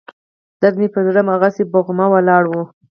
[0.61, 2.53] درد مې پر زړه هماغسې بوغمه ولاړ و.